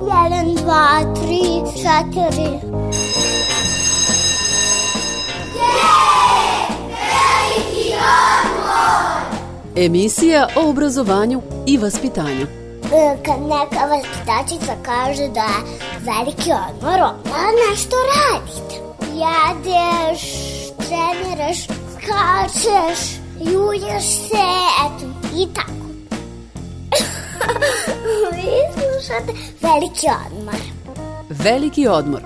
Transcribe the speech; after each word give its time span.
Jedan, 0.00 0.54
dva, 0.54 1.02
tri, 1.14 1.42
četiri. 1.74 2.50
Emisija 9.76 10.48
o 10.56 10.68
obrazovanju 10.70 11.42
i 11.66 11.78
vaspitanju. 11.78 12.46
E, 12.92 13.16
Kad 13.24 13.40
neka 13.42 13.86
vaspitačica 13.86 14.72
kaže 14.82 15.28
da 15.28 15.40
je 15.40 15.78
veliki 16.00 16.50
odmor, 16.52 17.00
onda 17.00 17.70
nešto 17.70 17.96
radite. 18.16 18.74
Jedeš, 19.12 20.22
treniraš, 20.76 21.64
skačeš, 21.64 23.20
julješ 23.40 24.04
se, 24.04 24.46
eto, 24.86 25.06
i 25.36 25.46
tako. 25.54 25.85
Slušate 29.06 29.32
veliki 29.62 30.06
odmor. 30.26 30.54
Veliki 31.30 31.88
odmor. 31.88 32.22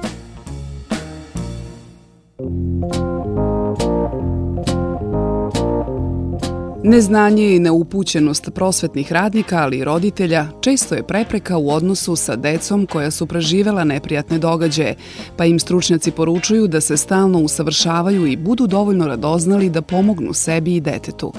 Neznanje 6.85 7.57
i 7.57 7.59
neupućenost 7.59 8.51
prosvetnih 8.55 9.13
radnika, 9.13 9.59
ali 9.59 9.79
i 9.79 9.85
roditelja, 9.85 10.47
često 10.61 10.95
je 10.95 11.07
prepreka 11.07 11.59
u 11.59 11.71
odnosu 11.71 12.17
sa 12.17 12.37
decom 12.37 12.87
koja 12.87 13.11
su 13.11 13.27
preživela 13.27 13.85
neprijatne 13.85 14.39
događaje, 14.39 14.95
pa 15.37 15.45
im 15.45 15.59
stručnjaci 15.59 16.11
poručuju 16.11 16.67
da 16.67 16.81
se 16.81 16.97
stalno 16.97 17.39
usavršavaju 17.39 18.27
i 18.27 18.37
budu 18.37 18.67
dovoljno 18.67 19.07
radoznali 19.07 19.71
da 19.71 19.83
pomognu 19.83 20.33
sebi 20.33 20.77
i 20.77 20.81
detetu. 20.81 21.33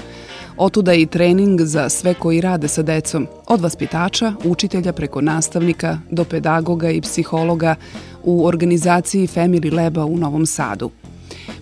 Otuda 0.56 0.94
i 0.94 1.06
trening 1.06 1.60
za 1.60 1.88
sve 1.88 2.14
koji 2.14 2.40
rade 2.40 2.68
sa 2.68 2.82
decom, 2.82 3.26
od 3.46 3.60
vaspitača, 3.60 4.32
učitelja 4.44 4.92
preko 4.92 5.20
nastavnika 5.20 5.98
do 6.10 6.24
pedagoga 6.24 6.90
i 6.90 7.00
psihologa 7.00 7.74
u 8.24 8.46
organizaciji 8.46 9.26
Family 9.26 9.74
Laba 9.74 10.04
u 10.04 10.16
Novom 10.16 10.46
Sadu– 10.46 10.90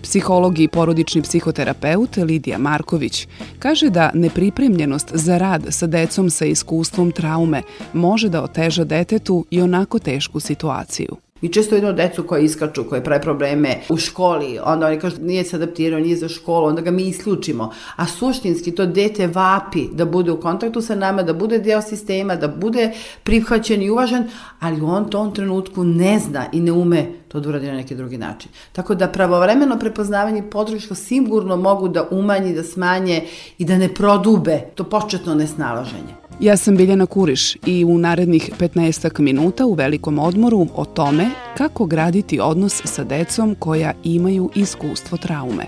Psiholog 0.01 0.59
i 0.59 0.67
porodični 0.67 1.21
psihoterapeut 1.21 2.17
Lidija 2.17 2.57
Marković 2.57 3.27
kaže 3.59 3.89
da 3.89 4.11
nepripremljenost 4.13 5.11
za 5.13 5.37
rad 5.37 5.65
sa 5.69 5.87
decom 5.87 6.29
sa 6.29 6.45
iskustvom 6.45 7.11
traume 7.11 7.61
može 7.93 8.29
da 8.29 8.43
oteža 8.43 8.83
detetu 8.83 9.45
i 9.49 9.61
onako 9.61 9.99
tešku 9.99 10.39
situaciju. 10.39 11.17
Mi 11.41 11.49
često 11.49 11.75
vidimo 11.75 11.93
decu 11.93 12.23
koje 12.23 12.45
iskaču, 12.45 12.83
koje 12.89 13.03
pravi 13.03 13.21
probleme 13.21 13.75
u 13.89 13.97
školi, 13.97 14.59
onda 14.63 14.87
oni 14.87 14.99
kažu 14.99 15.15
nije 15.21 15.43
se 15.43 15.55
adaptirao, 15.55 15.99
nije 15.99 16.17
za 16.17 16.29
školu, 16.29 16.67
onda 16.67 16.81
ga 16.81 16.91
mi 16.91 17.03
isključimo. 17.03 17.71
A 17.95 18.05
suštinski 18.05 18.71
to 18.71 18.85
dete 18.85 19.27
vapi 19.27 19.87
da 19.91 20.05
bude 20.05 20.31
u 20.31 20.39
kontaktu 20.39 20.81
sa 20.81 20.95
nama, 20.95 21.23
da 21.23 21.33
bude 21.33 21.59
deo 21.59 21.81
sistema, 21.81 22.35
da 22.35 22.47
bude 22.47 22.91
prihvaćen 23.23 23.81
i 23.81 23.89
uvažen, 23.89 24.29
ali 24.59 24.81
on 24.81 25.09
to 25.09 25.21
tom 25.21 25.33
trenutku 25.33 25.83
ne 25.83 26.19
zna 26.19 26.45
i 26.51 26.59
ne 26.59 26.71
ume 26.71 27.05
to 27.27 27.39
da 27.39 27.49
uradi 27.49 27.67
na 27.67 27.73
neki 27.73 27.95
drugi 27.95 28.17
način. 28.17 28.51
Tako 28.71 28.95
da 28.95 29.07
pravovremeno 29.07 29.79
prepoznavanje 29.79 30.39
i 30.39 30.49
podrška 30.49 30.95
sigurno 30.95 31.57
mogu 31.57 31.87
da 31.87 32.07
umanji, 32.11 32.53
da 32.53 32.63
smanje 32.63 33.23
i 33.57 33.65
da 33.65 33.77
ne 33.77 33.93
prodube 33.93 34.59
to 34.75 34.83
početno 34.83 35.35
nesnalaženje. 35.35 36.20
Ja 36.41 36.57
sam 36.57 36.77
Biljana 36.77 37.05
Kuriš 37.05 37.55
i 37.65 37.85
u 37.85 37.97
narednih 37.97 38.49
15 38.59 39.19
minuta 39.19 39.65
u 39.65 39.73
velikom 39.73 40.19
odmoru 40.19 40.67
o 40.75 40.85
tome 40.85 41.29
kako 41.57 41.85
graditi 41.85 42.39
odnos 42.39 42.81
sa 42.85 43.03
decom 43.03 43.55
koja 43.59 43.93
imaju 44.03 44.49
iskustvo 44.55 45.17
traume. 45.17 45.63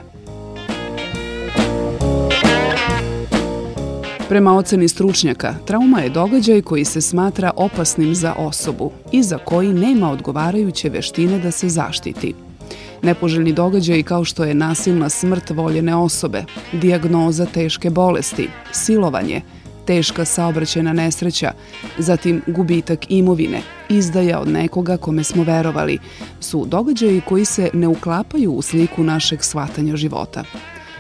Prema 4.30 4.58
oceni 4.58 4.88
stručnjaka, 4.88 5.56
trauma 5.66 6.00
je 6.00 6.10
događaj 6.10 6.62
koji 6.62 6.86
se 6.86 7.02
smatra 7.02 7.52
opasnim 7.56 8.16
za 8.16 8.34
osobu 8.38 8.92
i 9.12 9.24
za 9.24 9.38
koji 9.38 9.74
nema 9.74 10.12
odgovarajuće 10.12 10.90
veštine 10.90 11.40
da 11.40 11.52
se 11.52 11.70
zaštiti. 11.70 12.34
Nepoželjni 13.02 13.54
događaj 13.54 14.04
kao 14.04 14.24
što 14.24 14.44
je 14.44 14.54
nasilna 14.54 15.10
smrt 15.10 15.50
voljene 15.50 15.96
osobe, 15.96 16.44
dijagnoza 16.72 17.46
teške 17.46 17.90
bolesti, 17.90 18.50
silovanje, 18.72 19.42
teška 19.86 20.26
saobraćena 20.26 20.94
nesreća, 20.94 21.52
zatim 21.98 22.42
gubitak 22.48 23.12
imovine, 23.12 23.62
izdaja 23.90 24.40
od 24.40 24.48
nekoga 24.48 24.98
kome 24.98 25.24
smo 25.24 25.44
verovali, 25.44 26.00
su 26.40 26.66
događaji 26.66 27.22
koji 27.28 27.46
se 27.46 27.70
ne 27.74 27.88
uklapaju 27.88 28.52
u 28.52 28.62
sliku 28.62 29.04
našeg 29.04 29.44
shvatanja 29.44 29.96
života. 29.96 30.44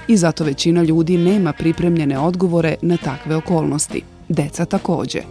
I 0.07 0.17
zato 0.17 0.43
većina 0.43 0.83
ljudi 0.83 1.17
nema 1.17 1.53
pripremljene 1.53 2.19
odgovore 2.19 2.75
na 2.81 2.97
takve 2.97 3.35
okolnosti. 3.35 4.01
Deca 4.29 4.65
takođe. 4.65 5.21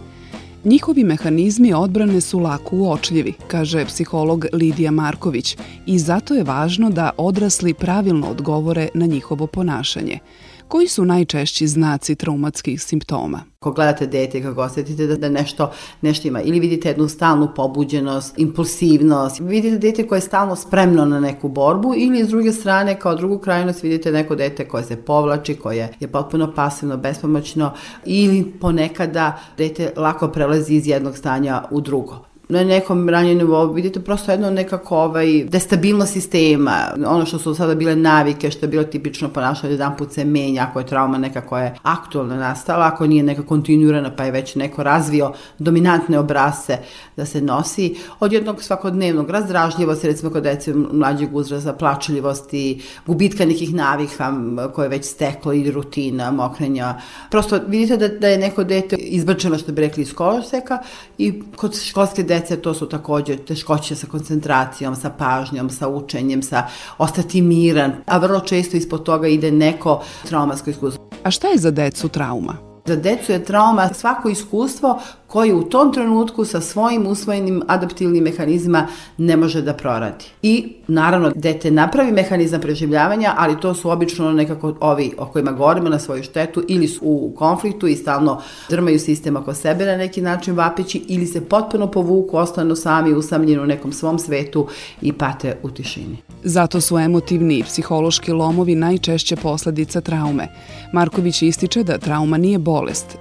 Njihovi 0.63 1.03
mehanizmi 1.03 1.73
odbrane 1.73 2.21
su 2.21 2.39
lako 2.39 2.75
uočljivi, 2.75 3.33
kaže 3.47 3.85
psiholog 3.85 4.45
Lidija 4.53 4.91
Marković, 4.91 5.57
i 5.85 5.99
zato 5.99 6.33
je 6.33 6.43
važno 6.43 6.89
da 6.89 7.11
odrasli 7.17 7.73
pravilno 7.73 8.27
odgovore 8.27 8.89
na 8.93 9.05
njihovo 9.05 9.47
ponašanje– 9.47 10.19
Koji 10.67 10.87
su 10.87 11.05
najčešći 11.05 11.67
znaci 11.67 12.15
traumatskih 12.15 12.83
simptoma? 12.83 13.43
Ako 13.59 13.71
gledate 13.71 14.07
dete, 14.07 14.41
kako 14.41 14.61
osetite 14.61 15.07
da, 15.07 15.15
da 15.15 15.29
nešto, 15.29 15.71
nešto 16.01 16.27
ima, 16.27 16.41
ili 16.41 16.59
vidite 16.59 16.89
jednu 16.89 17.07
stalnu 17.07 17.49
pobuđenost, 17.55 18.37
impulsivnost, 18.37 19.39
vidite 19.39 19.77
dete 19.77 20.07
koje 20.07 20.17
je 20.17 20.21
stalno 20.21 20.55
spremno 20.55 21.05
na 21.05 21.19
neku 21.19 21.49
borbu, 21.49 21.93
ili 21.97 22.25
s 22.25 22.27
druge 22.27 22.51
strane, 22.53 22.99
kao 22.99 23.15
drugu 23.15 23.37
krajnost, 23.37 23.83
vidite 23.83 24.11
neko 24.11 24.35
dete 24.35 24.67
koje 24.67 24.83
se 24.83 24.95
povlači, 24.95 25.55
koje 25.55 25.95
je 25.99 26.07
potpuno 26.07 26.53
pasivno, 26.55 26.97
bespomoćno, 26.97 27.73
ili 28.05 28.53
ponekada 28.61 29.39
dete 29.57 29.93
lako 29.97 30.27
prelazi 30.27 30.73
iz 30.73 30.87
jednog 30.87 31.17
stanja 31.17 31.63
u 31.71 31.81
drugo 31.81 32.32
na 32.49 32.63
nekom 32.63 33.09
ranjem 33.09 33.37
nivou 33.37 33.73
vidite 33.73 33.99
prosto 33.99 34.31
jedno 34.31 34.49
nekako 34.49 34.97
ovaj, 34.97 35.43
destabilnost 35.43 36.13
sistema, 36.13 36.77
ono 37.05 37.25
što 37.25 37.39
su 37.39 37.55
sada 37.55 37.75
bile 37.75 37.95
navike, 37.95 38.51
što 38.51 38.65
je 38.65 38.69
bilo 38.69 38.83
tipično 38.83 39.29
ponašanje, 39.29 39.73
jedan 39.73 39.97
put 39.97 40.11
se 40.11 40.25
menja, 40.25 40.67
ako 40.69 40.79
je 40.79 40.85
trauma 40.85 41.17
neka 41.17 41.41
koja 41.41 41.63
je 41.63 41.75
aktualno 41.83 42.35
nastala, 42.35 42.85
ako 42.85 43.07
nije 43.07 43.23
neka 43.23 43.43
kontinuirana, 43.43 44.15
pa 44.15 44.23
je 44.23 44.31
već 44.31 44.55
neko 44.55 44.83
razvio 44.83 45.31
dominantne 45.59 46.19
obrase 46.19 46.77
da 47.17 47.25
se 47.25 47.41
nosi, 47.41 47.95
od 48.19 48.33
jednog 48.33 48.63
svakodnevnog 48.63 49.29
razdražljivosti, 49.29 50.07
recimo 50.07 50.31
kod 50.31 50.43
dece 50.43 50.73
mlađeg 50.73 51.35
uzraza, 51.35 51.73
plačljivosti, 51.73 52.81
gubitka 53.05 53.45
nekih 53.45 53.73
navika 53.73 54.33
koje 54.75 54.85
je 54.85 54.89
već 54.89 55.05
steklo 55.05 55.53
i 55.53 55.71
rutina, 55.71 56.31
mokrenja. 56.31 56.95
Prosto 57.31 57.59
vidite 57.67 57.97
da, 57.97 58.07
da 58.07 58.27
je 58.27 58.37
neko 58.37 58.63
dete 58.63 58.95
izbačeno, 58.95 59.57
što 59.57 59.71
bi 59.71 59.81
rekli, 59.81 60.03
iz 60.03 60.13
koloseka 60.13 60.79
i 61.17 61.41
kod 61.55 61.79
školske 61.79 62.23
dece 62.23 62.32
to 62.61 62.73
su 62.73 62.89
takođe 62.89 63.37
teškoće 63.37 63.95
sa 63.95 64.07
koncentracijom, 64.07 64.95
sa 64.95 65.09
pažnjom, 65.09 65.69
sa 65.69 65.87
učenjem, 65.87 66.43
sa 66.43 66.67
ostati 66.97 67.41
miran, 67.41 67.93
a 68.05 68.17
vrlo 68.17 68.39
često 68.39 68.77
ispod 68.77 69.03
toga 69.03 69.27
ide 69.27 69.51
neko 69.51 70.03
traumatsko 70.27 70.69
iskustvo. 70.69 71.09
A 71.23 71.31
šta 71.31 71.47
je 71.47 71.57
za 71.57 71.71
decu 71.71 72.09
trauma? 72.09 72.72
Za 72.85 72.95
decu 72.95 73.31
je 73.31 73.43
trauma 73.43 73.93
svako 73.93 74.29
iskustvo 74.29 74.99
koji 75.33 75.53
u 75.53 75.63
tom 75.63 75.93
trenutku 75.93 76.45
sa 76.45 76.61
svojim 76.61 77.07
usvojenim 77.07 77.61
adaptivnim 77.67 78.23
mehanizma 78.23 78.87
ne 79.17 79.37
može 79.37 79.61
da 79.61 79.73
proradi. 79.73 80.25
I 80.41 80.73
naravno 80.87 81.31
dete 81.35 81.71
napravi 81.71 82.11
mehanizam 82.11 82.61
preživljavanja, 82.61 83.33
ali 83.37 83.59
to 83.59 83.73
su 83.73 83.89
obično 83.89 84.31
nekako 84.31 84.75
ovi 84.79 85.11
o 85.17 85.25
kojima 85.25 85.51
govorimo 85.51 85.89
na 85.89 85.99
svoju 85.99 86.23
štetu 86.23 86.63
ili 86.67 86.87
su 86.87 86.99
u 87.03 87.33
konfliktu 87.37 87.87
i 87.87 87.95
stalno 87.95 88.41
drmaju 88.69 88.99
sistem 88.99 89.35
oko 89.35 89.53
sebe 89.53 89.85
na 89.85 89.97
neki 89.97 90.21
način 90.21 90.55
vapeći 90.55 91.05
ili 91.07 91.25
se 91.25 91.41
potpuno 91.41 91.91
povuku, 91.91 92.37
ostanu 92.37 92.75
sami 92.75 93.13
usamljeni 93.13 93.61
u 93.61 93.65
nekom 93.65 93.93
svom 93.93 94.19
svetu 94.19 94.67
i 95.01 95.13
pate 95.13 95.57
u 95.63 95.69
tišini. 95.69 96.17
Zato 96.43 96.81
su 96.81 96.97
emotivni 96.97 97.59
i 97.59 97.63
psihološki 97.63 98.31
lomovi 98.31 98.75
najčešće 98.75 99.35
posledica 99.35 100.01
traume. 100.01 100.47
Marković 100.93 101.41
ističe 101.41 101.83
da 101.83 101.97
trauma 101.97 102.37
nije 102.37 102.59
bolest, 102.59 102.72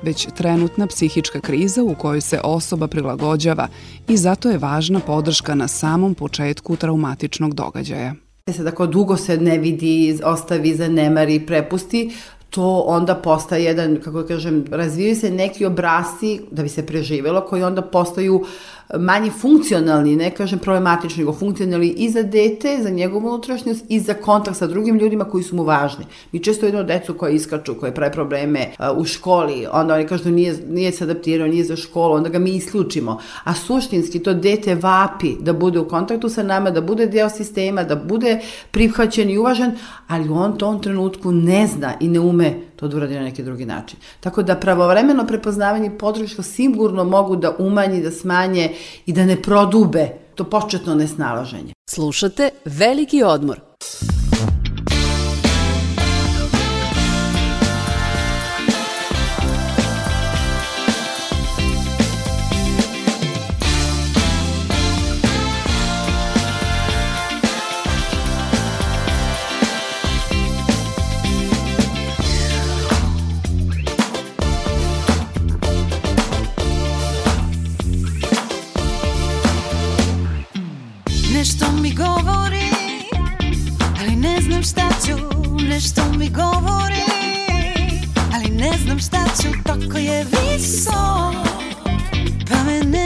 već 0.02 0.28
trenutna 0.36 0.86
psihička 0.86 1.40
kriza 1.40 1.82
u 1.82 1.94
kojoj 1.94 2.20
se 2.20 2.40
osoba 2.44 2.86
prilagođava 2.86 3.68
i 4.08 4.16
zato 4.16 4.50
je 4.50 4.58
važna 4.58 5.00
podrška 5.00 5.54
na 5.54 5.68
samom 5.68 6.14
početku 6.14 6.76
traumatičnog 6.76 7.54
događaja. 7.54 8.14
E 8.46 8.52
sad, 8.52 8.66
ako 8.66 8.86
dugo 8.86 9.16
se 9.16 9.36
ne 9.36 9.58
vidi, 9.58 10.18
ostavi, 10.24 10.74
zanemari, 10.74 11.46
prepusti, 11.46 12.10
to 12.50 12.84
onda 12.86 13.14
postaje 13.14 13.64
jedan, 13.64 14.00
kako 14.04 14.22
da 14.22 14.28
kažem, 14.28 14.64
razvijaju 14.70 15.16
se 15.16 15.30
neki 15.30 15.64
obrasci 15.64 16.40
da 16.50 16.62
bi 16.62 16.68
se 16.68 16.86
preživelo, 16.86 17.40
koji 17.40 17.62
onda 17.62 17.82
postaju 17.82 18.44
manje 18.98 19.30
funkcionalni, 19.30 20.16
ne 20.16 20.30
kažem 20.30 20.58
problematični, 20.58 21.20
nego 21.20 21.32
funkcionalni 21.32 21.88
i 21.88 22.10
za 22.10 22.22
dete, 22.22 22.78
za 22.82 22.90
njegovu 22.90 23.28
unutrašnjost 23.28 23.84
i 23.88 24.00
za 24.00 24.14
kontakt 24.14 24.56
sa 24.56 24.66
drugim 24.66 24.98
ljudima 24.98 25.24
koji 25.24 25.44
su 25.44 25.56
mu 25.56 25.64
važni. 25.64 26.04
Mi 26.32 26.42
često 26.42 26.66
vidimo 26.66 26.82
decu 26.82 27.14
koje 27.14 27.34
iskaču, 27.34 27.74
koje 27.80 27.94
prave 27.94 28.12
probleme 28.12 28.66
uh, 28.78 28.98
u 28.98 29.04
školi, 29.04 29.66
onda 29.72 29.94
oni 29.94 30.06
kažu 30.06 30.24
da 30.24 30.30
nije, 30.30 30.54
nije 30.68 30.92
se 30.92 31.04
adaptirao, 31.04 31.48
nije 31.48 31.64
za 31.64 31.76
školu, 31.76 32.14
onda 32.14 32.28
ga 32.28 32.38
mi 32.38 32.50
isključimo. 32.50 33.20
A 33.44 33.54
suštinski 33.54 34.18
to 34.18 34.34
dete 34.34 34.74
vapi 34.74 35.36
da 35.40 35.52
bude 35.52 35.78
u 35.78 35.88
kontaktu 35.88 36.28
sa 36.28 36.42
nama, 36.42 36.70
da 36.70 36.80
bude 36.80 37.06
deo 37.06 37.28
sistema, 37.28 37.84
da 37.84 37.96
bude 37.96 38.40
prihvaćen 38.70 39.30
i 39.30 39.38
uvažen, 39.38 39.72
ali 40.08 40.28
on 40.28 40.58
to 40.58 40.72
tom 40.72 40.82
trenutku 40.82 41.32
ne 41.32 41.66
zna 41.66 41.94
i 42.00 42.08
ne 42.08 42.20
ume 42.20 42.54
to 42.82 42.88
da 42.88 42.96
uradi 42.96 43.14
na 43.14 43.20
neki 43.22 43.42
drugi 43.42 43.66
način. 43.66 43.98
Tako 44.20 44.42
da 44.42 44.56
pravovremeno 44.56 45.26
prepoznavanje 45.26 45.90
podrška 45.98 46.42
sigurno 46.42 47.04
mogu 47.04 47.36
da 47.36 47.54
umanji, 47.58 48.02
da 48.02 48.10
smanje 48.10 48.74
i 49.06 49.12
da 49.12 49.24
ne 49.24 49.42
prodube 49.42 50.08
to 50.34 50.44
početno 50.44 50.94
nesnalaženje. 50.94 51.72
Slušate 51.90 52.50
Veliki 52.64 53.22
odmor. 53.22 53.60
znam 84.42 84.62
šta 84.62 84.88
ću, 85.06 85.16
nešto 85.68 86.02
mi 86.18 86.28
govori 86.28 87.02
Ali 88.34 88.50
ne 88.50 88.72
znam 88.84 88.98
šta 88.98 89.24
ću, 89.42 89.48
tako 89.64 89.98
je 89.98 90.24
visok 90.24 91.34
Pa 92.50 92.64
me 92.64 92.80
ne 92.80 93.01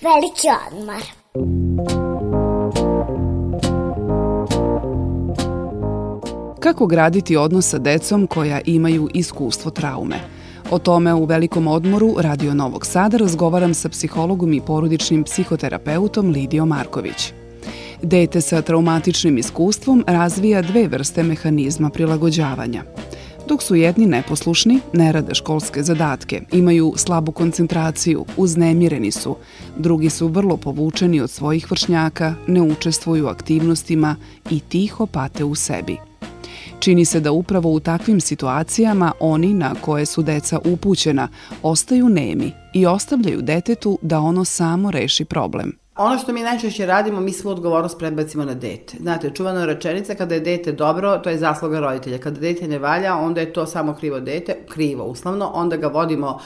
veliki 0.00 0.48
odmor. 0.66 1.02
Kako 6.60 6.86
graditi 6.86 7.36
odnos 7.36 7.68
sa 7.68 7.78
decom 7.78 8.26
koja 8.26 8.60
imaju 8.64 9.08
iskustvo 9.14 9.70
traume? 9.70 10.16
O 10.70 10.78
tome 10.78 11.14
u 11.14 11.24
velikom 11.24 11.68
odmoru 11.68 12.14
Radio 12.18 12.54
Novog 12.54 12.86
Sada 12.86 13.16
razgovaram 13.16 13.74
sa 13.74 13.88
psihologom 13.88 14.52
i 14.52 14.60
porodičnim 14.60 15.24
psihoterapeutom 15.24 16.30
Lidijom 16.30 16.68
Marković. 16.68 17.32
Dete 18.02 18.40
sa 18.40 18.62
traumatičnim 18.62 19.38
iskustvom 19.38 20.04
razvija 20.06 20.62
dve 20.62 20.88
vrste 20.88 21.22
mehanizma 21.22 21.90
prilagođavanja– 21.90 22.82
dok 23.50 23.62
su 23.62 23.74
jedni 23.74 24.06
neposlušni, 24.06 24.80
ne 24.92 25.12
rade 25.12 25.34
školske 25.34 25.82
zadatke, 25.82 26.40
imaju 26.52 26.92
slabu 26.96 27.32
koncentraciju, 27.32 28.24
uznemireni 28.36 29.10
su, 29.10 29.36
drugi 29.76 30.10
su 30.10 30.28
vrlo 30.28 30.56
povučeni 30.56 31.20
od 31.20 31.30
svojih 31.30 31.70
vršnjaka, 31.70 32.34
ne 32.46 32.62
učestvuju 32.62 33.24
u 33.26 33.28
aktivnostima 33.28 34.16
i 34.50 34.60
tiho 34.60 35.06
pate 35.06 35.44
u 35.44 35.54
sebi. 35.54 35.96
Čini 36.80 37.04
se 37.04 37.20
da 37.20 37.32
upravo 37.32 37.72
u 37.72 37.80
takvim 37.80 38.20
situacijama 38.20 39.12
oni 39.20 39.54
na 39.54 39.74
koje 39.80 40.06
su 40.06 40.22
deca 40.22 40.58
upućena 40.64 41.28
ostaju 41.62 42.08
nemi 42.08 42.52
i 42.74 42.86
ostavljaju 42.86 43.42
detetu 43.42 43.98
da 44.02 44.20
ono 44.20 44.44
samo 44.44 44.90
reši 44.90 45.24
problem. 45.24 45.72
Ono 46.02 46.18
što 46.18 46.32
mi 46.32 46.42
najčešće 46.42 46.86
radimo, 46.86 47.20
mi 47.20 47.32
svu 47.32 47.50
odgovornost 47.50 47.98
prebacimo 47.98 48.44
na 48.44 48.54
dete. 48.54 48.96
Znate, 49.00 49.30
čuvana 49.34 49.66
rečenica, 49.66 50.14
kada 50.14 50.34
je 50.34 50.40
dete 50.40 50.72
dobro, 50.72 51.18
to 51.18 51.30
je 51.30 51.38
zasloga 51.38 51.80
roditelja. 51.80 52.18
Kada 52.18 52.40
dete 52.40 52.68
ne 52.68 52.78
valja, 52.78 53.16
onda 53.16 53.40
je 53.40 53.52
to 53.52 53.66
samo 53.66 53.94
krivo 53.94 54.20
dete, 54.20 54.56
krivo 54.68 55.04
uslovno, 55.04 55.50
onda 55.54 55.76
ga 55.76 55.86
vodimo 55.86 56.38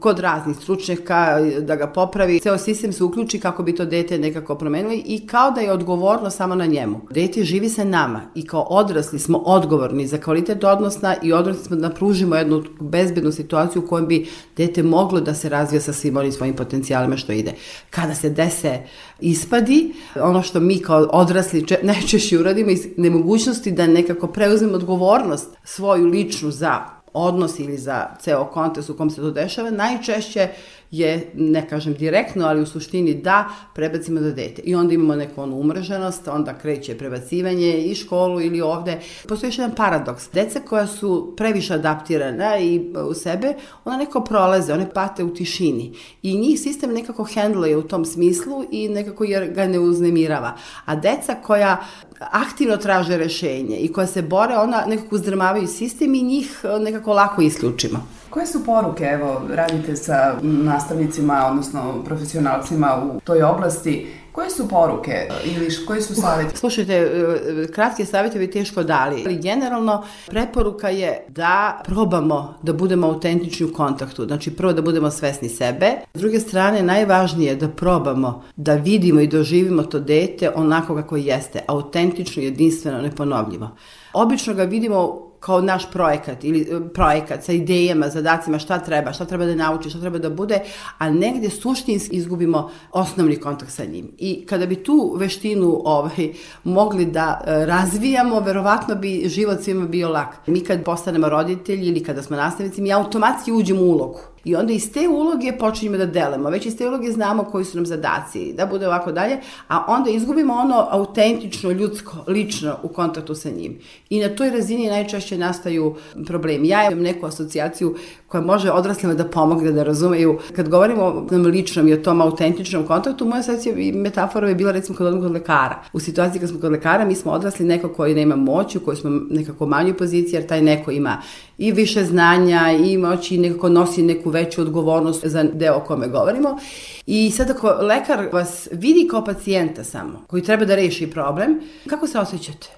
kod 0.00 0.18
raznih 0.18 0.56
stručnjaka 0.56 1.38
da 1.60 1.76
ga 1.76 1.86
popravi. 1.86 2.40
Ceo 2.40 2.58
sistem 2.58 2.92
se 2.92 3.04
uključi 3.04 3.40
kako 3.40 3.62
bi 3.62 3.74
to 3.74 3.84
dete 3.84 4.18
nekako 4.18 4.54
promenili 4.54 5.02
i 5.06 5.26
kao 5.26 5.50
da 5.50 5.60
je 5.60 5.72
odgovorno 5.72 6.30
samo 6.30 6.54
na 6.54 6.66
njemu. 6.66 7.00
Dete 7.10 7.44
živi 7.44 7.68
sa 7.68 7.84
nama 7.84 8.20
i 8.34 8.46
kao 8.46 8.62
odrasli 8.62 9.18
smo 9.18 9.38
odgovorni 9.38 10.06
za 10.06 10.18
kvalitet 10.18 10.64
odnosna 10.64 11.14
i 11.22 11.32
odrasli 11.32 11.64
smo 11.64 11.76
da 11.76 11.90
pružimo 11.90 12.36
jednu 12.36 12.64
bezbednu 12.80 13.32
situaciju 13.32 13.82
u 13.82 13.86
kojoj 13.86 14.06
bi 14.06 14.26
dete 14.56 14.82
moglo 14.82 15.20
da 15.20 15.34
se 15.34 15.48
razvija 15.48 15.80
sa 15.80 15.92
svim 15.92 16.16
onim 16.16 16.32
svojim 16.32 16.56
potencijalima 16.56 17.16
što 17.16 17.32
ide. 17.32 17.52
Kada 17.90 18.14
se 18.14 18.30
dese 18.30 18.78
ispadi, 19.20 19.92
ono 20.20 20.42
što 20.42 20.60
mi 20.60 20.78
kao 20.78 21.08
odrasli 21.12 21.66
najčešće 21.82 22.38
uradimo 22.38 22.70
iz 22.70 22.86
nemogućnosti 22.96 23.72
da 23.72 23.86
nekako 23.86 24.26
preuzmemo 24.26 24.74
odgovornost 24.74 25.48
svoju 25.64 26.06
ličnu 26.06 26.50
za 26.50 27.01
odnos 27.12 27.58
ili 27.58 27.78
za 27.78 28.06
ceo 28.20 28.44
kontekst 28.44 28.90
u 28.90 28.96
kom 28.96 29.10
se 29.10 29.20
to 29.20 29.30
dešava, 29.30 29.70
najčešće 29.70 30.48
je, 30.92 31.30
ne 31.34 31.68
kažem 31.68 31.94
direktno, 31.94 32.46
ali 32.46 32.62
u 32.62 32.66
suštini 32.66 33.14
da 33.14 33.48
prebacimo 33.74 34.20
za 34.20 34.30
dete. 34.30 34.62
I 34.62 34.74
onda 34.74 34.94
imamo 34.94 35.14
neku 35.14 35.42
onu 35.42 35.56
umrženost, 35.56 36.28
onda 36.28 36.58
kreće 36.58 36.98
prebacivanje 36.98 37.78
i 37.78 37.94
školu 37.94 38.40
ili 38.40 38.60
ovde. 38.60 39.00
Postoji 39.28 39.48
još 39.48 39.58
jedan 39.58 39.74
paradoks. 39.74 40.28
Deca 40.32 40.60
koja 40.60 40.86
su 40.86 41.34
previše 41.36 41.74
adaptirana 41.74 42.58
i 42.58 42.92
u 43.08 43.14
sebe, 43.14 43.54
ona 43.84 43.96
neko 43.96 44.20
prolaze, 44.24 44.72
one 44.72 44.90
pate 44.94 45.24
u 45.24 45.34
tišini. 45.34 45.94
I 46.22 46.36
njih 46.36 46.60
sistem 46.60 46.92
nekako 46.92 47.24
hendluje 47.24 47.76
u 47.76 47.82
tom 47.82 48.04
smislu 48.04 48.64
i 48.70 48.88
nekako 48.88 49.24
jer 49.24 49.50
ga 49.50 49.66
ne 49.66 49.78
uznemirava. 49.78 50.56
A 50.84 50.96
deca 50.96 51.34
koja 51.34 51.84
aktivno 52.18 52.76
traže 52.76 53.16
rešenje 53.16 53.76
i 53.76 53.92
koja 53.92 54.06
se 54.06 54.22
bore, 54.22 54.56
ona 54.56 54.84
nekako 54.86 55.14
uzdrmavaju 55.14 55.66
sistem 55.66 56.14
i 56.14 56.22
njih 56.22 56.60
nekako 56.80 57.12
lako 57.12 57.42
isključimo. 57.42 58.21
Koje 58.32 58.46
su 58.46 58.64
poruke, 58.64 59.04
evo, 59.04 59.42
radite 59.50 59.96
sa 59.96 60.34
nastavnicima, 60.42 61.46
odnosno 61.50 62.02
profesionalcima 62.04 63.02
u 63.04 63.20
toj 63.20 63.42
oblasti, 63.42 64.06
Koje 64.32 64.50
su 64.50 64.68
poruke 64.68 65.28
ili 65.44 65.68
koji 65.86 66.02
su 66.02 66.14
savjeti? 66.14 66.56
Slušajte, 66.56 66.94
e, 66.94 67.66
kratke 67.72 68.04
savjete 68.04 68.38
bi 68.38 68.50
teško 68.50 68.82
dali, 68.82 69.22
ali 69.26 69.38
generalno 69.38 70.04
preporuka 70.26 70.88
je 70.88 71.24
da 71.28 71.82
probamo 71.84 72.54
da 72.62 72.72
budemo 72.72 73.06
autentični 73.06 73.66
u 73.66 73.72
kontaktu. 73.72 74.24
Znači 74.24 74.50
prvo 74.56 74.72
da 74.72 74.82
budemo 74.82 75.10
svesni 75.10 75.48
sebe. 75.48 75.90
S 76.14 76.20
druge 76.20 76.40
strane, 76.40 76.82
najvažnije 76.82 77.50
je 77.50 77.56
da 77.56 77.68
probamo 77.68 78.42
da 78.56 78.74
vidimo 78.74 79.20
i 79.20 79.26
doživimo 79.26 79.82
to 79.82 80.00
dete 80.00 80.50
onako 80.54 80.94
kako 80.94 81.16
jeste, 81.16 81.60
autentično, 81.66 82.42
jedinstveno, 82.42 83.02
neponovljivo. 83.02 83.68
Obično 84.12 84.54
ga 84.54 84.62
vidimo 84.62 85.31
kao 85.42 85.60
naš 85.60 85.90
projekat 85.90 86.44
ili 86.44 86.60
e, 86.60 86.80
projekat 86.94 87.44
sa 87.44 87.52
idejama, 87.52 88.08
zadacima, 88.08 88.58
šta 88.58 88.78
treba, 88.78 89.12
šta 89.12 89.24
treba 89.24 89.44
da 89.44 89.54
nauči, 89.54 89.90
šta 89.90 90.00
treba 90.00 90.18
da 90.18 90.30
bude, 90.30 90.60
a 90.98 91.10
negde 91.10 91.50
suštinski 91.50 92.16
izgubimo 92.16 92.70
osnovni 92.92 93.36
kontakt 93.36 93.72
sa 93.72 93.84
njim. 93.84 94.10
I 94.18 94.46
kada 94.46 94.66
bi 94.66 94.76
tu 94.76 95.14
veštinu 95.18 95.80
ovaj, 95.84 96.32
mogli 96.64 97.06
da 97.06 97.40
e, 97.46 97.66
razvijamo, 97.66 98.40
verovatno 98.40 98.94
bi 98.94 99.28
život 99.28 99.60
svima 99.62 99.86
bio 99.86 100.08
lak. 100.08 100.46
Mi 100.46 100.60
kad 100.60 100.84
postanemo 100.84 101.28
roditelji 101.28 101.88
ili 101.88 102.02
kada 102.02 102.22
smo 102.22 102.36
nastavnici, 102.36 102.82
mi 102.82 102.92
automatski 102.92 103.52
uđemo 103.52 103.80
u 103.80 103.90
ulogu 103.90 104.31
I 104.44 104.56
onda 104.56 104.72
iz 104.72 104.92
te 104.92 105.08
uloge 105.08 105.52
počinjemo 105.58 105.98
da 105.98 106.06
delamo. 106.06 106.50
Već 106.50 106.66
iz 106.66 106.76
te 106.76 106.88
uloge 106.88 107.12
znamo 107.12 107.44
koji 107.44 107.64
su 107.64 107.76
nam 107.76 107.86
zadaci, 107.86 108.52
da 108.52 108.66
bude 108.66 108.86
ovako 108.86 109.12
dalje, 109.12 109.38
a 109.68 109.84
onda 109.88 110.10
izgubimo 110.10 110.54
ono 110.54 110.86
autentično, 110.90 111.70
ljudsko, 111.70 112.24
lično 112.26 112.76
u 112.82 112.88
kontaktu 112.88 113.34
sa 113.34 113.50
njim. 113.50 113.78
I 114.10 114.20
na 114.20 114.28
toj 114.28 114.50
razini 114.50 114.86
najčešće 114.86 115.38
nastaju 115.38 115.96
problemi. 116.26 116.68
Ja 116.68 116.86
imam 116.86 117.02
neku 117.02 117.26
asocijaciju 117.26 117.96
koja 118.28 118.40
može 118.40 118.70
odraslima 118.70 119.14
da 119.14 119.24
pomogne 119.24 119.72
da 119.72 119.82
razumeju. 119.82 120.38
Kad 120.56 120.68
govorimo 120.68 121.02
o 121.02 121.36
ličnom 121.36 121.88
i 121.88 121.92
o 121.92 121.96
tom 121.96 122.20
autentičnom 122.20 122.86
kontaktu, 122.86 123.24
moja 123.24 123.40
asocijacija 123.40 123.74
i 123.78 123.92
metafora 123.92 124.48
je 124.48 124.54
bila 124.54 124.72
recimo 124.72 124.98
kad 124.98 125.06
odemo 125.06 125.22
kod 125.22 125.32
lekara. 125.32 125.82
U 125.92 126.00
situaciji 126.00 126.40
kad 126.40 126.48
smo 126.48 126.60
kod 126.60 126.72
lekara, 126.72 127.04
mi 127.04 127.14
smo 127.14 127.32
odrasli 127.32 127.66
neko 127.66 127.88
koji 127.88 128.14
nema 128.14 128.36
moć, 128.36 128.76
u 128.76 128.80
kojoj 128.80 128.96
smo 128.96 129.10
nekako 129.30 129.66
manju 129.66 129.94
poziciji, 129.94 130.34
jer 130.34 130.46
taj 130.46 130.62
neko 130.62 130.90
ima 130.90 131.22
i 131.62 131.72
više 131.72 132.04
znanja 132.04 132.72
i 132.84 132.98
moći 132.98 133.38
nekako 133.38 133.68
nosi 133.68 134.02
neku 134.02 134.30
veću 134.30 134.60
odgovornost 134.60 135.26
za 135.26 135.42
deo 135.42 135.76
o 135.76 135.80
kome 135.80 136.08
govorimo. 136.08 136.58
I 137.06 137.30
sad 137.30 137.50
ako 137.50 137.68
lekar 137.68 138.28
vas 138.32 138.68
vidi 138.72 139.08
kao 139.10 139.24
pacijenta 139.24 139.84
samo, 139.84 140.24
koji 140.26 140.42
treba 140.42 140.64
da 140.64 140.74
reši 140.74 141.10
problem, 141.10 141.60
kako 141.86 142.06
se 142.06 142.18
osjećate? 142.18 142.68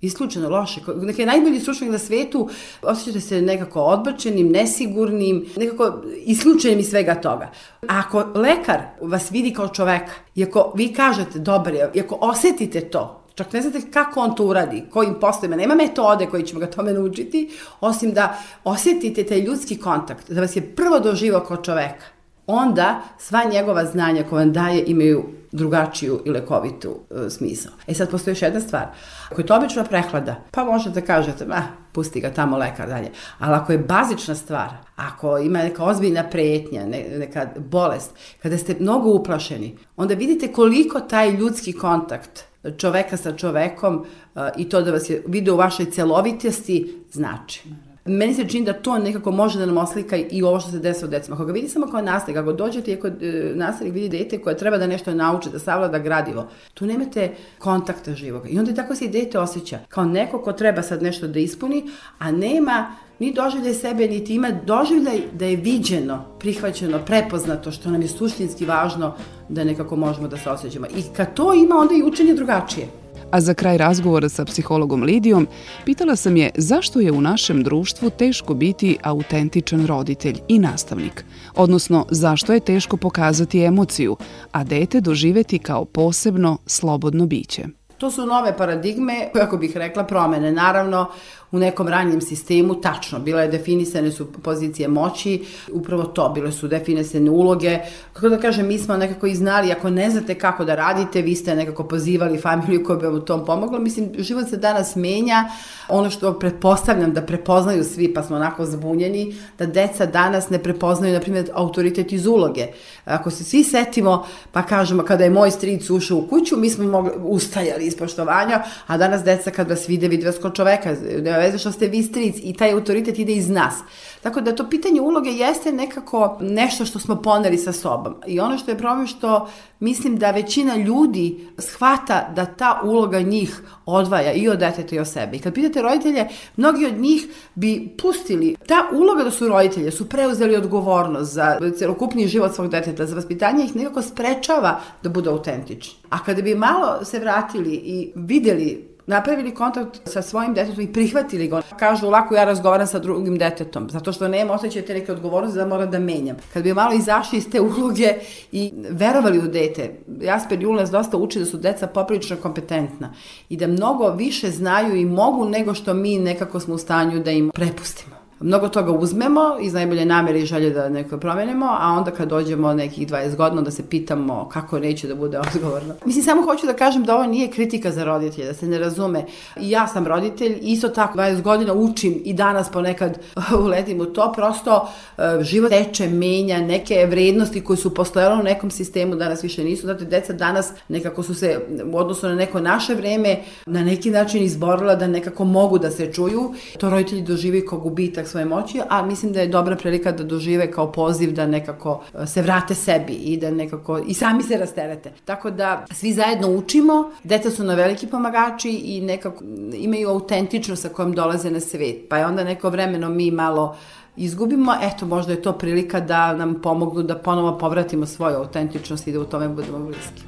Isključeno 0.00 0.48
loše. 0.48 0.80
Neke 0.96 1.26
najbolji 1.26 1.60
stručnjak 1.60 1.90
na 1.90 1.98
svetu 1.98 2.48
osjećate 2.82 3.20
se 3.20 3.42
nekako 3.42 3.80
odbačenim, 3.80 4.48
nesigurnim, 4.48 5.46
nekako 5.56 6.02
isključenim 6.24 6.78
iz 6.78 6.90
svega 6.90 7.14
toga. 7.14 7.50
A 7.88 8.02
ako 8.06 8.18
lekar 8.34 8.80
vas 9.00 9.30
vidi 9.30 9.52
kao 9.52 9.68
čoveka, 9.68 10.12
i 10.34 10.44
ako 10.44 10.72
vi 10.76 10.92
kažete 10.92 11.38
dobar 11.38 11.74
je, 11.74 11.90
i 11.94 12.00
ako 12.00 12.18
osetite 12.20 12.80
to, 12.80 13.24
čak 13.38 13.52
ne 13.52 13.62
znate 13.62 13.90
kako 13.90 14.20
on 14.20 14.34
to 14.34 14.44
uradi, 14.44 14.84
kojim 14.90 15.14
poslovima, 15.20 15.56
nema 15.56 15.74
metode 15.74 16.26
koji 16.26 16.42
ćemo 16.42 16.60
ga 16.60 16.66
tome 16.66 16.92
naučiti, 16.92 17.50
osim 17.80 18.12
da 18.12 18.38
osetite 18.64 19.24
taj 19.24 19.40
ljudski 19.40 19.78
kontakt, 19.78 20.30
da 20.30 20.40
vas 20.40 20.56
je 20.56 20.74
prvo 20.76 21.00
doživao 21.00 21.40
kao 21.40 21.56
čoveka. 21.56 22.04
Onda 22.46 23.02
sva 23.18 23.44
njegova 23.44 23.84
znanja 23.84 24.24
koja 24.30 24.44
vam 24.44 24.52
daje 24.52 24.84
imaju 24.86 25.24
drugačiju 25.52 26.22
i 26.24 26.30
lekovitu 26.30 26.96
e, 27.10 27.30
smisao. 27.30 27.72
E 27.86 27.94
sad 27.94 28.10
postoji 28.10 28.32
još 28.32 28.42
jedna 28.42 28.60
stvar. 28.60 28.86
Ako 29.30 29.40
je 29.40 29.46
to 29.46 29.56
obična 29.56 29.84
prehlada, 29.84 30.36
pa 30.50 30.64
možete 30.64 31.00
da 31.00 31.06
kažete, 31.06 31.46
ma, 31.46 31.62
pusti 31.92 32.20
ga 32.20 32.30
tamo 32.30 32.56
lekar 32.56 32.88
dalje. 32.88 33.10
Ali 33.38 33.54
ako 33.54 33.72
je 33.72 33.78
bazična 33.78 34.34
stvar, 34.34 34.68
ako 34.96 35.38
ima 35.38 35.58
neka 35.58 35.84
ozbiljna 35.84 36.24
pretnja, 36.30 36.86
ne, 36.86 37.04
neka 37.18 37.46
bolest, 37.56 38.10
kada 38.42 38.58
ste 38.58 38.76
mnogo 38.80 39.10
uplašeni, 39.10 39.76
onda 39.96 40.14
vidite 40.14 40.52
koliko 40.52 41.00
taj 41.00 41.30
ljudski 41.30 41.72
kontakt 41.72 42.44
čoveka 42.76 43.16
sa 43.16 43.36
čovekom 43.36 43.96
uh, 44.34 44.42
i 44.56 44.68
to 44.68 44.82
da 44.82 44.90
vas 44.90 45.10
je 45.10 45.22
video 45.26 45.54
u 45.54 45.56
vašoj 45.56 45.90
celovitosti 45.90 46.94
znači. 47.12 47.62
Meni 48.08 48.34
se 48.34 48.48
čini 48.48 48.66
da 48.66 48.72
to 48.72 48.98
nekako 48.98 49.30
može 49.30 49.58
da 49.58 49.66
nam 49.66 49.78
oslika 49.78 50.16
i 50.16 50.42
ovo 50.42 50.60
što 50.60 50.70
se 50.70 50.78
desa 50.78 51.06
u 51.06 51.08
decima. 51.08 51.36
Ako 51.36 51.44
ga 51.44 51.52
vidi 51.52 51.68
samo 51.68 51.86
kao 51.86 52.02
nastavnik, 52.02 52.36
ako 52.36 52.52
dođete 52.52 52.90
i 52.90 52.94
ako 52.94 53.06
e, 53.06 53.12
nastavnik 53.54 53.94
vidi 53.94 54.18
dete 54.18 54.38
koje 54.38 54.56
treba 54.56 54.78
da 54.78 54.86
nešto 54.86 55.14
nauči, 55.14 55.50
da 55.50 55.58
savlada 55.58 55.98
gradivo, 55.98 56.48
tu 56.74 56.86
nemate 56.86 57.30
kontakta 57.58 58.14
živoga. 58.14 58.48
I 58.48 58.58
onda 58.58 58.74
tako 58.74 58.94
se 58.94 59.04
i 59.04 59.08
dete 59.08 59.38
osjeća 59.38 59.78
kao 59.88 60.04
neko 60.04 60.42
ko 60.42 60.52
treba 60.52 60.82
sad 60.82 61.02
nešto 61.02 61.28
da 61.28 61.38
ispuni, 61.38 61.90
a 62.18 62.32
nema 62.32 62.96
ni 63.18 63.32
doživljaj 63.32 63.74
sebe, 63.74 64.08
niti 64.08 64.34
ima 64.34 64.50
doživljaj 64.66 65.20
da 65.32 65.44
je 65.44 65.56
viđeno, 65.56 66.24
prihvaćeno, 66.38 66.98
prepoznato, 67.06 67.72
što 67.72 67.90
nam 67.90 68.02
je 68.02 68.08
suštinski 68.08 68.66
važno 68.66 69.14
da 69.48 69.64
nekako 69.64 69.96
možemo 69.96 70.28
da 70.28 70.36
se 70.36 70.50
osjećamo. 70.50 70.86
I 70.86 71.02
kad 71.16 71.34
to 71.34 71.54
ima, 71.54 71.76
onda 71.76 71.94
i 71.94 72.02
učenje 72.02 72.34
drugačije. 72.34 72.86
A 73.30 73.40
za 73.40 73.54
kraj 73.54 73.78
razgovora 73.78 74.28
sa 74.28 74.44
psihologom 74.44 75.02
Lidijom, 75.02 75.46
pitala 75.84 76.16
sam 76.16 76.36
je 76.36 76.50
zašto 76.56 77.00
je 77.00 77.12
u 77.12 77.20
našem 77.20 77.62
društvu 77.62 78.10
teško 78.10 78.54
biti 78.54 78.96
autentičan 79.02 79.86
roditelj 79.86 80.38
i 80.48 80.58
nastavnik, 80.58 81.24
odnosno 81.56 82.06
zašto 82.10 82.52
je 82.52 82.60
teško 82.60 82.96
pokazati 82.96 83.64
emociju, 83.64 84.16
a 84.52 84.64
dete 84.64 85.00
doživeti 85.00 85.58
kao 85.58 85.84
posebno 85.84 86.58
slobodno 86.66 87.26
biće. 87.26 87.64
To 87.98 88.10
su 88.10 88.26
nove 88.26 88.56
paradigme, 88.56 89.30
kako 89.34 89.56
bih 89.56 89.76
rekla, 89.76 90.04
promene. 90.04 90.52
Naravno, 90.52 91.06
u 91.52 91.58
nekom 91.58 91.88
ranjem 91.88 92.20
sistemu, 92.20 92.80
tačno, 92.80 93.18
bila 93.18 93.42
je 93.42 93.48
definisane 93.48 94.12
su 94.12 94.32
pozicije 94.32 94.88
moći, 94.88 95.44
upravo 95.72 96.04
to, 96.04 96.28
bile 96.28 96.52
su 96.52 96.68
definisane 96.68 97.30
uloge. 97.30 97.78
Kako 98.12 98.28
da 98.28 98.38
kažem, 98.38 98.66
mi 98.66 98.78
smo 98.78 98.96
nekako 98.96 99.26
i 99.26 99.34
znali, 99.34 99.72
ako 99.72 99.90
ne 99.90 100.10
znate 100.10 100.34
kako 100.34 100.64
da 100.64 100.74
radite, 100.74 101.22
vi 101.22 101.34
ste 101.34 101.54
nekako 101.54 101.84
pozivali 101.84 102.38
familiju 102.38 102.84
koja 102.84 102.98
bi 102.98 103.06
vam 103.06 103.14
u 103.14 103.20
tom 103.20 103.44
pomogla. 103.44 103.78
Mislim, 103.78 104.12
život 104.18 104.48
se 104.48 104.56
danas 104.56 104.96
menja, 104.96 105.44
ono 105.88 106.10
što 106.10 106.38
pretpostavljam 106.38 107.12
da 107.12 107.22
prepoznaju 107.22 107.84
svi, 107.84 108.14
pa 108.14 108.22
smo 108.22 108.36
onako 108.36 108.66
zbunjeni, 108.66 109.34
da 109.58 109.66
deca 109.66 110.06
danas 110.06 110.50
ne 110.50 110.62
prepoznaju, 110.62 111.14
na 111.14 111.20
primjer, 111.20 111.50
autoritet 111.54 112.12
iz 112.12 112.26
uloge. 112.26 112.66
Ako 113.04 113.30
se 113.30 113.44
svi 113.44 113.64
setimo, 113.64 114.26
pa 114.52 114.62
kažemo, 114.62 115.02
kada 115.02 115.24
je 115.24 115.30
moj 115.30 115.50
stric 115.50 115.90
ušao 115.90 116.18
u 116.18 116.26
kuću, 116.26 116.56
mi 116.56 116.70
smo 116.70 116.84
mogli, 116.84 117.10
ustajali 117.22 117.86
iz 117.86 117.96
poštovanja, 117.96 118.62
a 118.86 118.96
danas 118.96 119.24
deca 119.24 119.50
kad 119.50 119.70
vas 119.70 119.88
vide, 119.88 120.08
vide 120.08 120.26
vas 120.26 120.38
kao 120.42 120.50
čoveka, 120.50 120.94
veze 121.38 121.58
što 121.58 121.72
ste 121.72 121.86
vi 121.86 122.02
stric 122.02 122.36
i 122.42 122.52
taj 122.52 122.72
autoritet 122.72 123.18
ide 123.18 123.32
iz 123.32 123.48
nas. 123.50 123.74
Tako 124.22 124.40
da 124.40 124.54
to 124.54 124.70
pitanje 124.70 125.00
uloge 125.00 125.30
jeste 125.30 125.72
nekako 125.72 126.38
nešto 126.40 126.84
što 126.84 126.98
smo 126.98 127.16
poneli 127.22 127.58
sa 127.58 127.72
sobom. 127.72 128.14
I 128.26 128.40
ono 128.40 128.58
što 128.58 128.70
je 128.70 128.78
problem 128.78 129.06
što 129.06 129.48
mislim 129.80 130.16
da 130.16 130.30
većina 130.30 130.76
ljudi 130.76 131.48
shvata 131.58 132.32
da 132.36 132.46
ta 132.46 132.80
uloga 132.84 133.20
njih 133.20 133.62
odvaja 133.86 134.32
i 134.32 134.48
od 134.48 134.58
deteta 134.58 134.96
i 134.96 134.98
od 134.98 135.08
sebe. 135.08 135.36
I 135.36 135.40
kad 135.40 135.54
pitate 135.54 135.82
roditelje, 135.82 136.28
mnogi 136.56 136.86
od 136.86 136.98
njih 136.98 137.26
bi 137.54 137.94
pustili 137.98 138.56
ta 138.66 138.88
uloga 138.92 139.24
da 139.24 139.30
su 139.30 139.48
roditelje, 139.48 139.90
su 139.90 140.08
preuzeli 140.08 140.56
odgovornost 140.56 141.32
za 141.32 141.58
celokupni 141.78 142.28
život 142.28 142.54
svog 142.54 142.68
deteta, 142.68 143.06
za 143.06 143.14
vaspitanje 143.14 143.64
ih 143.64 143.76
nekako 143.76 144.02
sprečava 144.02 144.80
da 145.02 145.08
budu 145.08 145.30
autentični. 145.30 145.94
A 146.10 146.24
kada 146.24 146.42
bi 146.42 146.54
malo 146.54 147.04
se 147.04 147.18
vratili 147.18 147.74
i 147.74 148.12
videli 148.14 148.97
napravili 149.08 149.54
kontakt 149.54 150.00
sa 150.04 150.22
svojim 150.22 150.54
detetom 150.54 150.80
i 150.80 150.92
prihvatili 150.92 151.48
ga. 151.48 151.62
Kažu, 151.78 152.10
lako 152.10 152.34
ja 152.34 152.44
razgovaram 152.44 152.86
sa 152.86 152.98
drugim 152.98 153.38
detetom, 153.38 153.90
zato 153.90 154.12
što 154.12 154.28
nema 154.28 154.52
osjećaj 154.52 154.82
te 154.82 154.94
neke 154.94 155.12
odgovornosti 155.12 155.58
da 155.58 155.66
moram 155.66 155.90
da 155.90 155.98
menjam. 155.98 156.36
Kad 156.52 156.62
bi 156.62 156.74
malo 156.74 156.94
izašli 156.94 157.38
iz 157.38 157.50
te 157.50 157.60
uloge 157.60 158.14
i 158.52 158.72
verovali 158.90 159.38
u 159.38 159.48
dete, 159.48 159.94
Jasper 160.20 160.62
Jul 160.62 160.74
nas 160.74 160.90
dosta 160.90 161.16
uči 161.16 161.38
da 161.38 161.44
su 161.44 161.56
deca 161.56 161.86
poprilično 161.86 162.36
kompetentna 162.36 163.14
i 163.48 163.56
da 163.56 163.66
mnogo 163.66 164.10
više 164.10 164.50
znaju 164.50 164.96
i 164.96 165.04
mogu 165.04 165.48
nego 165.48 165.74
što 165.74 165.94
mi 165.94 166.18
nekako 166.18 166.60
smo 166.60 166.74
u 166.74 166.78
stanju 166.78 167.22
da 167.22 167.30
im 167.30 167.50
prepustimo 167.54 168.17
mnogo 168.40 168.68
toga 168.68 168.92
uzmemo 168.92 169.56
iz 169.60 169.72
najbolje 169.74 170.04
namere 170.04 170.40
i 170.40 170.46
želje 170.46 170.70
da 170.70 170.88
neko 170.88 171.18
promenimo, 171.18 171.66
a 171.80 171.92
onda 171.98 172.10
kad 172.10 172.28
dođemo 172.28 172.74
nekih 172.74 173.08
20 173.08 173.36
godina 173.36 173.62
da 173.62 173.70
se 173.70 173.88
pitamo 173.88 174.48
kako 174.52 174.78
neće 174.78 175.08
da 175.08 175.14
bude 175.14 175.38
odgovorno. 175.54 175.94
Mislim, 176.04 176.24
samo 176.24 176.42
hoću 176.42 176.66
da 176.66 176.72
kažem 176.72 177.04
da 177.04 177.14
ovo 177.14 177.26
nije 177.26 177.50
kritika 177.50 177.90
za 177.90 178.04
roditelje, 178.04 178.46
da 178.46 178.54
se 178.54 178.66
ne 178.66 178.78
razume. 178.78 179.24
I 179.60 179.70
ja 179.70 179.86
sam 179.86 180.06
roditelj, 180.06 180.58
isto 180.62 180.88
tako 180.88 181.18
20 181.18 181.42
godina 181.42 181.72
učim 181.72 182.22
i 182.24 182.34
danas 182.34 182.70
ponekad 182.70 183.18
uletim 183.64 184.00
u 184.00 184.06
to, 184.06 184.32
prosto 184.32 184.88
uh, 185.16 185.24
život 185.42 185.70
teče, 185.70 186.08
menja 186.08 186.60
neke 186.60 187.06
vrednosti 187.10 187.64
koje 187.64 187.76
su 187.76 187.94
postojale 187.94 188.40
u 188.40 188.42
nekom 188.42 188.70
sistemu, 188.70 189.16
danas 189.16 189.44
više 189.44 189.64
nisu. 189.64 189.82
Znate, 189.82 190.04
deca 190.04 190.32
danas 190.32 190.72
nekako 190.88 191.22
su 191.22 191.34
se 191.34 191.60
u 191.92 191.98
odnosu 191.98 192.28
na 192.28 192.34
neko 192.34 192.60
naše 192.60 192.94
vreme 192.94 193.36
na 193.66 193.84
neki 193.84 194.10
način 194.10 194.42
izborila 194.42 194.94
da 194.94 195.06
nekako 195.06 195.44
mogu 195.44 195.78
da 195.78 195.90
se 195.90 196.12
čuju. 196.12 196.54
To 196.78 196.90
roditelji 196.90 197.22
doživi 197.22 197.66
kao 197.66 197.78
gubitak 197.78 198.27
svoje 198.28 198.46
moći, 198.46 198.80
a 198.88 199.02
mislim 199.02 199.32
da 199.32 199.40
je 199.40 199.48
dobra 199.48 199.76
prilika 199.76 200.12
da 200.12 200.24
dožive 200.24 200.70
kao 200.70 200.92
poziv 200.92 201.32
da 201.32 201.46
nekako 201.46 202.02
e, 202.14 202.26
se 202.26 202.42
vrate 202.42 202.74
sebi 202.74 203.12
i 203.12 203.36
da 203.36 203.50
nekako 203.50 203.98
i 203.98 204.14
sami 204.14 204.42
se 204.42 204.56
rasterete. 204.56 205.12
Tako 205.24 205.50
da 205.50 205.84
svi 205.90 206.12
zajedno 206.12 206.50
učimo, 206.50 207.10
deca 207.24 207.50
su 207.50 207.64
na 207.64 207.74
veliki 207.74 208.06
pomagači 208.06 208.70
i 208.70 209.00
nekako 209.00 209.44
imaju 209.74 210.08
autentičnost 210.08 210.82
sa 210.82 210.88
kojom 210.88 211.12
dolaze 211.12 211.50
na 211.50 211.60
svet. 211.60 212.08
Pa 212.08 212.18
je 212.18 212.26
onda 212.26 212.44
neko 212.44 212.70
vremeno 212.70 213.08
mi 213.08 213.30
malo 213.30 213.76
izgubimo, 214.16 214.74
eto 214.82 215.06
možda 215.06 215.32
je 215.32 215.42
to 215.42 215.52
prilika 215.52 216.00
da 216.00 216.34
nam 216.34 216.62
pomognu 216.62 217.02
da 217.02 217.18
ponovo 217.18 217.58
povratimo 217.58 218.06
svoju 218.06 218.36
autentičnost 218.36 219.06
i 219.06 219.12
da 219.12 219.20
u 219.20 219.24
tome 219.24 219.48
budemo 219.48 219.78
bliski. 219.78 220.27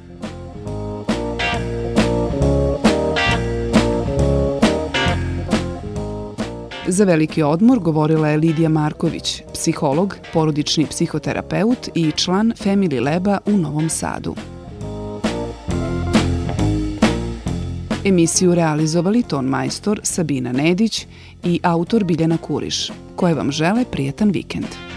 Za 6.87 7.03
veliki 7.05 7.43
odmor 7.43 7.79
govorila 7.79 8.27
je 8.27 8.37
Lidija 8.37 8.69
Marković, 8.69 9.41
psiholog, 9.53 10.15
porodični 10.33 10.85
psihoterapeut 10.85 11.89
i 11.95 12.11
član 12.11 12.53
Family 12.63 13.03
Leba 13.03 13.37
u 13.45 13.51
Novom 13.51 13.89
Sadu. 13.89 14.35
Emisiju 18.05 18.55
realizovali 18.55 19.23
ton 19.23 19.45
majstor 19.45 19.99
Sabina 20.03 20.51
Nedić 20.51 21.05
i 21.43 21.59
autor 21.63 22.03
Biljana 22.03 22.37
Kuriš, 22.37 22.91
koje 23.15 23.33
vam 23.33 23.51
žele 23.51 23.85
prijetan 23.91 24.29
vikend. 24.31 24.90